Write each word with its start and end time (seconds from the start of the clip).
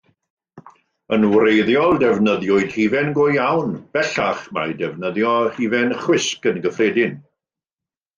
Yn 1.15 1.25
wreiddiol 1.33 1.99
defnyddiwyd 2.03 2.73
hufen 2.77 3.11
go 3.17 3.25
iawn; 3.35 3.75
bellach 3.97 4.41
mae 4.57 4.73
defnyddio 4.79 5.35
hufen 5.59 5.93
chwisg 6.07 6.49
yn 6.53 6.59
gyffredin. 6.65 7.15